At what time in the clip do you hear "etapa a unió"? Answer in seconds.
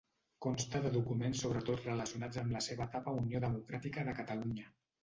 2.91-3.47